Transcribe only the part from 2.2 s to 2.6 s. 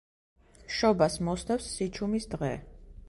დღე“.